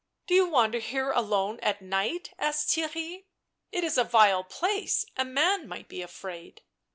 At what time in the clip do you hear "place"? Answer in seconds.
4.43-5.05